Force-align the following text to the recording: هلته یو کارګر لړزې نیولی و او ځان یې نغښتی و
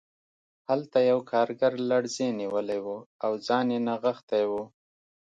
هلته 0.69 0.97
یو 1.11 1.19
کارګر 1.31 1.73
لړزې 1.89 2.27
نیولی 2.39 2.79
و 2.85 2.87
او 3.25 3.31
ځان 3.47 3.67
یې 3.73 3.79
نغښتی 3.87 4.43
و 4.49 4.51